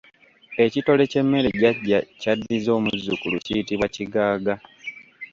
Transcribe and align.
Ekitole 0.65 1.03
ky’emmere 1.11 1.49
jjajja 1.57 1.99
ky'addiza 2.21 2.71
omuzzukulu 2.77 3.37
kiyitibwa 3.45 3.87
kigaaga. 3.95 4.53